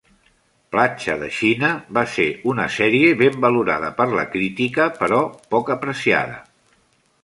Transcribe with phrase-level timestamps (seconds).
[0.75, 1.69] "Platja de Xina"
[1.99, 5.25] va ser una sèrie ben valorada per la crítica, però
[5.57, 6.47] poc apreciada.